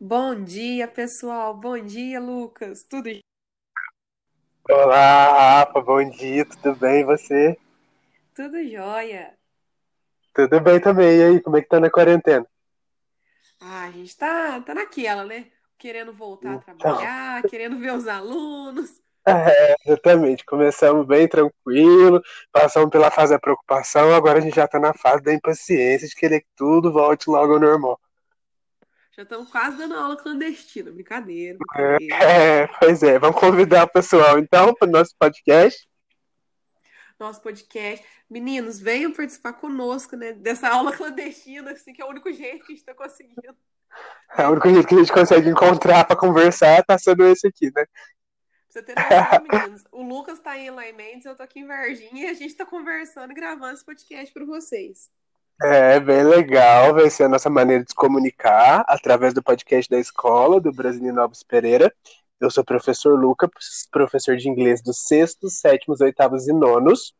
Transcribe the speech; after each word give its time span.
Bom 0.00 0.44
dia, 0.44 0.88
pessoal. 0.88 1.54
Bom 1.54 1.78
dia, 1.78 2.20
Lucas. 2.20 2.82
Tudo 2.82 3.08
Olá, 4.68 5.60
Rafa, 5.60 5.80
bom 5.80 6.08
dia, 6.10 6.44
tudo 6.44 6.74
bem 6.76 7.00
e 7.00 7.04
você? 7.04 7.58
tudo 8.34 8.62
jóia? 8.68 9.36
Tudo 10.34 10.60
bem 10.60 10.80
também, 10.80 11.18
e 11.18 11.22
aí, 11.22 11.40
como 11.40 11.56
é 11.56 11.62
que 11.62 11.68
tá 11.68 11.78
na 11.78 11.90
quarentena? 11.90 12.46
Ah, 13.60 13.84
a 13.84 13.90
gente 13.90 14.16
tá, 14.16 14.60
tá 14.60 14.74
naquela, 14.74 15.24
né? 15.24 15.46
Querendo 15.78 16.12
voltar 16.12 16.52
a 16.52 16.56
Então, 16.56 16.64
trabalhar, 16.74 17.42
querendo 17.44 17.78
ver 17.78 17.92
os 17.92 18.06
alunos. 18.08 19.00
é, 19.26 19.74
exatamente, 19.86 20.44
começamos 20.44 21.06
bem 21.06 21.28
tranquilo, 21.28 22.22
passamos 22.50 22.90
pela 22.90 23.10
fase 23.10 23.32
da 23.32 23.38
preocupação, 23.38 24.14
agora 24.14 24.38
a 24.38 24.40
gente 24.40 24.56
já 24.56 24.66
tá 24.66 24.80
na 24.80 24.92
fase 24.94 25.22
da 25.22 25.32
impaciência 25.32 26.08
de 26.08 26.14
querer 26.14 26.40
que 26.40 26.48
tudo 26.56 26.92
volte 26.92 27.28
logo 27.30 27.52
ao 27.54 27.60
normal. 27.60 28.00
Já 29.14 29.22
estamos 29.24 29.50
quase 29.50 29.76
dando 29.76 29.94
aula 29.94 30.16
clandestina. 30.16 30.90
Brincadeira, 30.90 31.58
É, 31.76 31.96
brincadeira. 31.98 32.24
é, 32.24 32.66
pois 32.78 33.02
é, 33.02 33.18
vamos 33.18 33.38
convidar 33.38 33.84
o 33.84 33.88
pessoal 33.92 34.38
então 34.38 34.74
para 34.74 34.88
o 34.88 34.90
nosso 34.90 35.14
podcast. 35.18 35.86
Nosso 37.18 37.40
podcast. 37.42 38.04
Meninos, 38.28 38.80
venham 38.80 39.12
participar 39.12 39.52
conosco, 39.52 40.16
né? 40.16 40.32
Dessa 40.32 40.68
aula 40.68 40.96
clandestina, 40.96 41.72
assim, 41.72 41.92
que 41.92 42.00
é 42.00 42.04
o 42.04 42.08
único 42.08 42.32
jeito 42.32 42.64
que 42.64 42.72
a 42.72 42.74
gente 42.74 42.84
tá 42.84 42.94
conseguindo, 42.94 43.56
É 44.36 44.48
o 44.48 44.52
único 44.52 44.70
jeito 44.70 44.88
que 44.88 44.94
a 44.94 44.98
gente 44.98 45.12
consegue 45.12 45.48
encontrar 45.50 46.04
para 46.06 46.16
conversar 46.16 46.82
tá 46.82 46.96
sendo 46.96 47.24
esse 47.26 47.46
aqui, 47.46 47.66
né? 47.66 47.84
Pra 47.84 47.86
você 48.68 48.82
ter 48.82 48.94
noção, 48.94 49.46
meninos, 49.50 49.84
o 49.92 50.02
Lucas 50.02 50.40
tá 50.40 50.56
em 50.56 50.68
Eloy 50.68 50.92
Mendes, 50.94 51.26
eu 51.26 51.36
tô 51.36 51.42
aqui 51.42 51.60
em 51.60 51.66
Varginha 51.66 52.24
e 52.24 52.26
a 52.30 52.32
gente 52.34 52.54
tá 52.54 52.64
conversando 52.64 53.30
e 53.30 53.34
gravando 53.34 53.74
esse 53.74 53.84
podcast 53.84 54.32
pra 54.32 54.46
vocês. 54.46 55.10
É 55.60 56.00
bem 56.00 56.24
legal, 56.24 56.94
vai 56.94 57.08
ser 57.10 57.24
a 57.24 57.28
nossa 57.28 57.50
maneira 57.50 57.84
de 57.84 57.90
se 57.90 57.94
comunicar 57.94 58.84
através 58.88 59.32
do 59.34 59.42
podcast 59.42 59.88
da 59.88 59.98
escola, 59.98 60.60
do 60.60 60.72
Brasilino 60.72 61.20
Alves 61.20 61.42
Pereira. 61.42 61.94
Eu 62.40 62.50
sou 62.50 62.62
o 62.62 62.66
professor 62.66 63.18
Lucas, 63.18 63.86
professor 63.90 64.36
de 64.36 64.48
inglês 64.48 64.82
dos 64.82 65.04
sextos, 65.06 65.60
sétimos, 65.60 66.00
oitavos 66.00 66.48
e 66.48 66.52
nonos. 66.52 67.14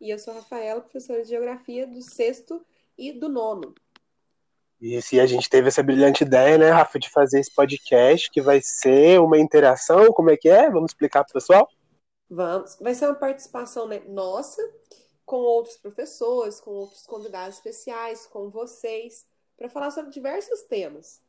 E 0.00 0.10
eu 0.10 0.18
sou 0.18 0.32
a 0.32 0.36
Rafaela, 0.36 0.80
professora 0.80 1.22
de 1.22 1.28
Geografia 1.28 1.86
do 1.86 2.00
sexto 2.00 2.64
e 2.96 3.12
do 3.12 3.28
nono. 3.28 3.74
E 4.80 5.02
se 5.02 5.18
a 5.18 5.26
gente 5.26 5.50
teve 5.50 5.68
essa 5.68 5.82
brilhante 5.82 6.22
ideia, 6.22 6.56
né, 6.56 6.70
Rafa, 6.70 6.98
de 6.98 7.10
fazer 7.10 7.40
esse 7.40 7.52
podcast, 7.52 8.30
que 8.30 8.40
vai 8.40 8.60
ser 8.62 9.20
uma 9.20 9.38
interação, 9.38 10.12
como 10.12 10.30
é 10.30 10.36
que 10.36 10.48
é? 10.48 10.70
Vamos 10.70 10.92
explicar 10.92 11.24
pro 11.24 11.34
pessoal? 11.34 11.68
Vamos. 12.30 12.76
Vai 12.80 12.94
ser 12.94 13.06
uma 13.06 13.16
participação, 13.16 13.88
né, 13.88 14.00
nossa, 14.06 14.62
com 15.28 15.36
outros 15.36 15.76
professores, 15.76 16.58
com 16.58 16.70
outros 16.70 17.06
convidados 17.06 17.56
especiais, 17.56 18.26
com 18.26 18.48
vocês, 18.48 19.26
para 19.58 19.68
falar 19.68 19.90
sobre 19.90 20.10
diversos 20.10 20.62
temas. 20.62 21.20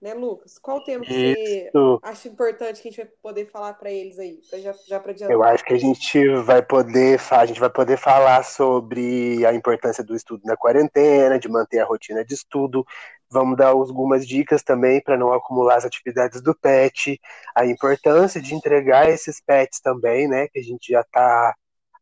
Né, 0.00 0.14
Lucas? 0.14 0.58
Qual 0.58 0.84
tema 0.84 1.04
que 1.04 1.12
você 1.12 1.66
Isso. 1.66 1.98
acha 2.04 2.28
importante 2.28 2.80
que 2.80 2.86
a 2.86 2.90
gente 2.92 3.02
vai 3.02 3.12
poder 3.20 3.46
falar 3.46 3.74
para 3.74 3.90
eles 3.90 4.16
aí? 4.16 4.40
Pra 4.48 4.60
já, 4.60 4.72
já 4.86 5.00
para 5.00 5.10
Eu 5.10 5.42
adiantar. 5.42 5.54
acho 5.54 5.64
que 5.64 5.74
a 5.74 5.78
gente 5.78 6.28
vai 6.44 6.62
poder, 6.62 7.20
a 7.32 7.46
gente 7.46 7.58
vai 7.58 7.70
poder 7.70 7.96
falar 7.96 8.44
sobre 8.44 9.44
a 9.44 9.52
importância 9.52 10.04
do 10.04 10.14
estudo 10.14 10.42
na 10.44 10.56
quarentena, 10.56 11.36
de 11.36 11.48
manter 11.48 11.80
a 11.80 11.84
rotina 11.84 12.24
de 12.24 12.32
estudo. 12.32 12.84
Vamos 13.28 13.56
dar 13.56 13.68
algumas 13.70 14.24
dicas 14.24 14.62
também 14.62 15.02
para 15.02 15.16
não 15.16 15.32
acumular 15.32 15.76
as 15.76 15.84
atividades 15.84 16.40
do 16.40 16.54
PET, 16.54 17.20
a 17.56 17.66
importância 17.66 18.40
de 18.40 18.54
entregar 18.54 19.08
esses 19.08 19.40
PETs 19.40 19.80
também, 19.80 20.28
né? 20.28 20.46
Que 20.46 20.60
a 20.60 20.62
gente 20.62 20.92
já 20.92 21.00
está 21.00 21.56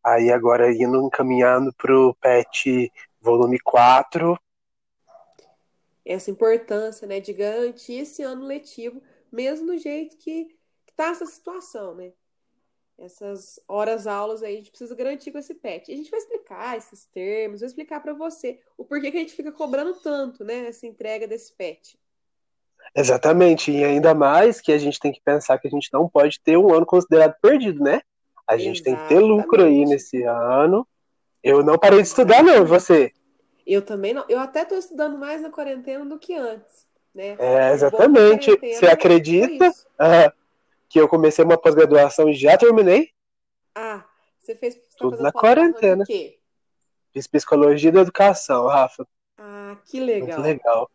aí 0.07 0.31
agora 0.31 0.73
indo 0.73 1.05
encaminhando 1.05 1.73
para 1.75 1.93
o 1.93 2.15
PET 2.15 2.93
volume 3.21 3.59
4. 3.59 4.39
Essa 6.05 6.31
importância, 6.31 7.09
né, 7.09 7.19
de 7.19 7.33
garantir 7.33 7.95
esse 7.95 8.23
ano 8.23 8.47
letivo, 8.47 9.03
mesmo 9.33 9.67
do 9.67 9.77
jeito 9.77 10.17
que, 10.17 10.45
que 10.87 10.95
tá 10.95 11.09
essa 11.09 11.27
situação, 11.27 11.97
né? 11.97 12.13
Essas 12.97 13.59
horas 13.67 14.07
aulas 14.07 14.45
aí 14.45 14.55
a 14.55 14.59
gente 14.59 14.71
precisa 14.71 14.95
garantir 14.95 15.33
com 15.33 15.39
esse 15.39 15.55
PET. 15.55 15.91
E 15.91 15.95
a 15.95 15.97
gente 15.97 16.11
vai 16.11 16.21
explicar 16.21 16.79
esses 16.79 17.05
termos, 17.07 17.61
vai 17.61 17.67
explicar 17.67 18.01
para 18.01 18.15
você 18.15 18.61
o 18.79 18.85
porquê 18.85 19.11
que 19.11 19.17
a 19.17 19.21
gente 19.21 19.35
fica 19.35 19.51
cobrando 19.51 19.95
tanto, 19.95 20.45
né, 20.45 20.69
essa 20.69 20.87
entrega 20.87 21.27
desse 21.27 21.53
PET. 21.53 21.99
Exatamente, 22.95 23.73
e 23.73 23.83
ainda 23.83 24.15
mais 24.15 24.61
que 24.61 24.71
a 24.71 24.79
gente 24.79 25.01
tem 25.01 25.13
que 25.13 25.21
pensar 25.21 25.59
que 25.59 25.67
a 25.67 25.71
gente 25.71 25.91
não 25.93 26.09
pode 26.09 26.41
ter 26.41 26.57
um 26.57 26.73
ano 26.73 26.87
considerado 26.87 27.35
perdido, 27.43 27.83
né? 27.83 28.01
A 28.47 28.57
gente 28.57 28.83
tem 28.83 28.95
que 28.95 29.09
ter 29.09 29.19
lucro 29.19 29.63
aí 29.63 29.83
Exatamente. 29.83 29.91
nesse 29.91 30.23
ano. 30.23 30.87
Eu 31.43 31.63
não 31.65 31.79
parei 31.79 32.01
de 32.01 32.09
estudar, 32.09 32.43
não, 32.43 32.53
e 32.53 32.57
Exatamente. 32.57 32.69
você? 32.69 33.13
Eu 33.67 33.83
também 33.83 34.15
não, 34.15 34.25
eu 34.29 34.39
até 34.39 34.63
estou 34.63 34.79
estudando 34.79 35.19
mais 35.19 35.43
na 35.43 35.51
quarentena 35.51 36.05
do 36.05 36.19
que 36.19 36.35
antes, 36.35 36.87
né? 37.13 37.37
É, 37.39 37.73
exatamente. 37.73 38.51
Você 38.51 38.77
foi 38.77 38.89
acredita 38.89 39.73
ah, 39.99 40.33
que 40.89 41.01
eu 41.01 41.09
comecei 41.09 41.45
uma 41.45 41.59
pós-graduação 41.59 42.29
e 42.29 42.35
já 42.35 42.57
terminei? 42.57 43.11
Ah, 43.75 44.05
você 44.39 44.55
fez, 44.55 44.75
você 44.75 44.81
tá 44.81 44.97
Tudo 44.99 45.21
na 45.21 45.33
quarentena. 45.33 46.05
Fiz 47.13 47.27
psicologia 47.27 47.91
da 47.91 48.03
educação, 48.03 48.67
Rafa. 48.69 49.07
Ah, 49.37 49.77
que 49.85 49.99
Muito 50.01 50.41
legal. 50.41 50.91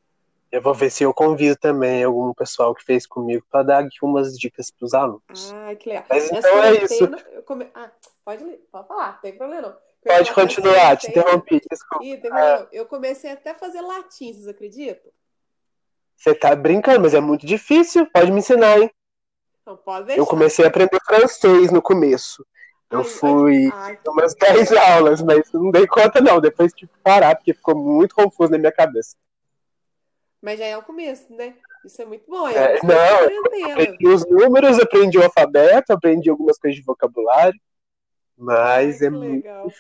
Eu 0.51 0.61
vou 0.61 0.73
ver 0.73 0.89
se 0.89 1.03
eu 1.03 1.13
convido 1.13 1.55
também 1.55 2.03
algum 2.03 2.33
pessoal 2.33 2.75
que 2.75 2.83
fez 2.83 3.07
comigo 3.07 3.43
para 3.49 3.63
dar 3.63 3.79
aqui 3.85 3.97
umas 4.03 4.37
dicas 4.37 4.69
para 4.69 4.85
os 4.85 4.93
alunos. 4.93 5.53
Ah, 5.55 5.73
que 5.75 5.87
legal. 5.89 6.05
Mas 6.09 6.29
Nessa 6.29 6.49
então 6.49 6.63
é 6.63 6.83
isso. 6.83 7.03
eu 7.31 7.43
come... 7.43 7.67
Ah, 7.73 7.89
pode, 8.25 8.43
pode 8.71 8.87
falar, 8.87 9.13
não 9.13 9.21
tem 9.21 9.37
problema 9.37 9.61
não. 9.61 9.69
Eu 10.03 10.13
Pode 10.15 10.33
continuar, 10.33 10.97
te 10.97 11.09
interrompi, 11.09 11.61
desculpa. 11.69 12.03
Ih, 12.03 12.19
Ah. 12.31 12.67
Eu 12.71 12.85
comecei 12.85 13.31
até 13.31 13.51
a 13.51 13.55
fazer 13.55 13.81
latim, 13.81 14.33
vocês 14.33 14.47
acreditam? 14.47 15.11
você 16.17 16.35
tá 16.35 16.55
brincando, 16.55 17.01
mas 17.01 17.13
é 17.15 17.19
muito 17.19 17.45
difícil. 17.47 18.05
Pode 18.13 18.31
me 18.31 18.39
ensinar, 18.39 18.79
hein? 18.79 18.91
Não, 19.65 19.75
pode 19.77 20.01
Eu 20.01 20.07
deixar. 20.07 20.25
comecei 20.29 20.65
a 20.65 20.67
aprender 20.67 20.99
francês 21.03 21.71
no 21.71 21.81
começo. 21.81 22.45
Eu 22.91 22.99
Ai, 22.99 23.05
ai, 23.05 23.09
fui 23.11 23.69
ai, 23.73 23.99
umas 24.07 24.35
10 24.35 24.71
aulas, 24.73 25.21
mas 25.23 25.51
não 25.53 25.71
dei 25.71 25.87
conta 25.87 26.19
não. 26.21 26.39
Depois 26.41 26.73
tive 26.73 26.91
que 26.91 26.99
parar, 26.99 27.35
porque 27.35 27.53
ficou 27.53 27.75
muito 27.75 28.13
confuso 28.13 28.51
na 28.51 28.57
minha 28.59 28.71
cabeça. 28.71 29.15
Mas 30.41 30.59
já 30.59 30.65
é 30.65 30.77
o 30.77 30.83
começo, 30.83 31.33
né? 31.33 31.55
Isso 31.85 32.01
é 32.01 32.05
muito 32.05 32.29
bom, 32.29 32.47
é 32.47 32.77
É, 32.77 32.79
não, 32.83 33.71
aprendi 33.71 34.07
os 34.07 34.25
números, 34.29 34.79
aprendi 34.79 35.17
o 35.17 35.23
alfabeto, 35.23 35.93
aprendi 35.93 36.29
algumas 36.29 36.57
coisas 36.57 36.79
de 36.79 36.85
vocabulário, 36.85 37.59
Ai, 38.39 38.85
mas 38.85 38.99
que 38.99 39.05
é 39.05 39.09
muito. 39.09 39.45
legal. 39.45 39.71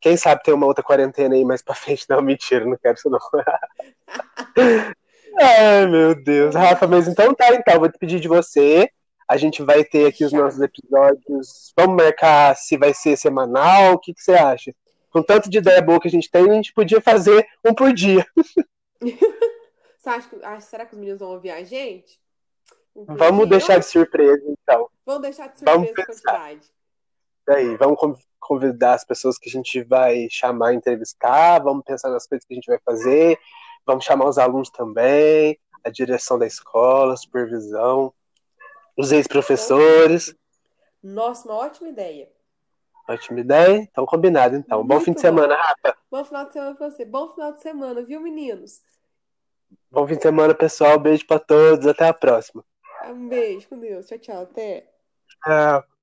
Quem 0.00 0.16
sabe 0.16 0.42
tem 0.42 0.54
uma 0.54 0.66
outra 0.66 0.84
quarentena 0.84 1.34
aí 1.34 1.44
mais 1.44 1.62
pra 1.62 1.74
frente? 1.74 2.06
Não, 2.08 2.22
mentira, 2.22 2.64
não 2.64 2.76
quero 2.76 2.94
isso 2.94 3.10
não. 3.10 3.18
Ai, 5.38 5.86
meu 5.86 6.14
Deus. 6.14 6.54
Rafa, 6.54 6.86
mas 6.86 7.08
então 7.08 7.34
tá, 7.34 7.52
então, 7.54 7.78
vou 7.78 7.90
te 7.90 7.98
pedir 7.98 8.20
de 8.20 8.28
você. 8.28 8.88
A 9.28 9.36
gente 9.36 9.62
vai 9.62 9.84
ter 9.84 10.06
aqui 10.06 10.24
os 10.24 10.32
nossos 10.32 10.60
episódios. 10.60 11.72
Vamos 11.76 11.96
marcar 11.96 12.54
se 12.54 12.78
vai 12.78 12.94
ser 12.94 13.16
semanal, 13.16 13.94
o 13.94 13.98
que 13.98 14.14
que 14.14 14.22
você 14.22 14.34
acha? 14.34 14.72
Com 15.10 15.22
tanto 15.22 15.50
de 15.50 15.58
ideia 15.58 15.82
boa 15.82 16.00
que 16.00 16.06
a 16.06 16.10
gente 16.10 16.30
tem, 16.30 16.48
a 16.48 16.54
gente 16.54 16.72
podia 16.72 17.00
fazer 17.00 17.44
um 17.64 17.74
por 17.74 17.92
dia. 17.92 18.24
Acha 20.04 20.28
que, 20.28 20.36
ah, 20.44 20.60
será 20.60 20.86
que 20.86 20.94
os 20.94 20.98
meninos 20.98 21.18
vão 21.18 21.30
ouvir 21.32 21.50
a 21.50 21.64
gente? 21.64 22.20
Vamos 22.94 23.48
deixar 23.48 23.78
de 23.78 23.86
surpresa, 23.86 24.42
então. 24.46 24.88
Vamos 25.04 25.22
deixar 25.22 25.48
de 25.48 25.58
surpresa 25.58 25.92
a 26.02 26.06
quantidade. 26.06 26.70
Daí, 27.46 27.76
vamos 27.76 27.98
con- 27.98 28.16
convidar 28.38 28.94
as 28.94 29.04
pessoas 29.04 29.36
que 29.36 29.48
a 29.48 29.52
gente 29.52 29.82
vai 29.82 30.28
chamar, 30.30 30.74
entrevistar, 30.74 31.58
vamos 31.62 31.84
pensar 31.84 32.10
nas 32.10 32.26
coisas 32.26 32.44
que 32.46 32.54
a 32.54 32.56
gente 32.56 32.66
vai 32.66 32.78
fazer, 32.84 33.38
vamos 33.84 34.04
chamar 34.04 34.28
os 34.28 34.38
alunos 34.38 34.70
também, 34.70 35.58
a 35.84 35.90
direção 35.90 36.38
da 36.38 36.46
escola, 36.46 37.14
a 37.14 37.16
supervisão, 37.16 38.14
os 38.96 39.10
ex-professores. 39.12 40.34
Nossa, 41.02 41.48
uma 41.48 41.56
ótima 41.56 41.88
ideia. 41.88 42.30
Ótima 43.08 43.40
ideia? 43.40 43.76
Então, 43.78 44.04
combinado, 44.04 44.56
então. 44.56 44.84
Bom 44.84 44.98
fim 45.00 45.12
de 45.12 45.22
Muito 45.22 45.34
bom. 45.34 45.42
semana, 45.42 45.54
Rafa. 45.54 45.96
Bom 46.10 46.24
final 46.24 46.46
de 46.46 46.52
semana 46.52 46.74
pra 46.74 46.90
você. 46.90 47.04
Bom 47.04 47.32
final 47.34 47.52
de 47.52 47.62
semana, 47.62 48.02
viu, 48.02 48.20
meninos? 48.20 48.80
Bom 49.90 50.06
fim 50.06 50.16
de 50.16 50.22
semana, 50.22 50.54
pessoal. 50.54 50.98
Beijo 50.98 51.26
pra 51.26 51.38
todos. 51.38 51.86
Até 51.86 52.08
a 52.08 52.14
próxima. 52.14 52.64
Um 53.08 53.28
beijo 53.28 53.68
com 53.68 53.78
Deus. 53.78 54.06
Tchau, 54.06 54.18
tchau. 54.18 54.42
Até. 54.42 54.92
Tchau. 55.44 55.95